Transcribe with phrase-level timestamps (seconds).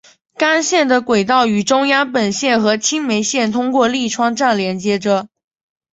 [0.35, 5.29] 干线的轨道与中央本线和青梅线通过立川站连接着。